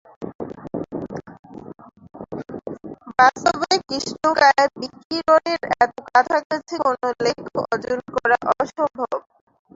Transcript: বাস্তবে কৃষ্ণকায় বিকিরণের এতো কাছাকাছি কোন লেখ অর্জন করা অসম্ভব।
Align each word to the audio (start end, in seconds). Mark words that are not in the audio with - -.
বাস্তবে 3.19 3.71
কৃষ্ণকায় 3.87 4.67
বিকিরণের 4.79 5.61
এতো 5.77 5.99
কাছাকাছি 6.09 6.75
কোন 6.83 6.95
লেখ 7.25 7.39
অর্জন 7.63 7.99
করা 8.13 8.37
অসম্ভব। 8.53 9.17